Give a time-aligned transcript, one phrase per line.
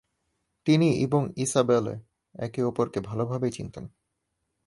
[0.67, 1.95] তিনি এবং ইসাবেলে
[2.35, 3.85] একে অপরকে ভালোভাবেই চিনতেন।